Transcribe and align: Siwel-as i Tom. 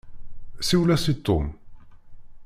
Siwel-as 0.67 1.05
i 1.13 1.15
Tom. 1.25 1.45